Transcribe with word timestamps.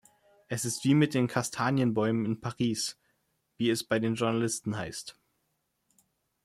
Es 0.47 0.65
ist 0.65 0.83
wie 0.83 0.95
mit 0.95 1.13
den 1.13 1.27
Kastanienbäumen 1.27 2.25
in 2.25 2.41
Paris, 2.41 2.97
wie 3.57 3.69
es 3.69 3.83
bei 3.83 3.99
den 3.99 4.15
Journalisten 4.15 4.75
heißt. 4.75 5.15